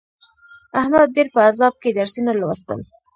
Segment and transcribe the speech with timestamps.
[0.79, 2.79] احمد ډېر په عذاب کې درسونه ولوستل.